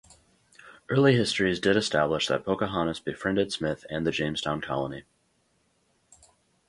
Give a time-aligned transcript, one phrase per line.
[0.89, 5.03] Early histories did establish that Pocahontas befriended Smith and the Jamestown colony.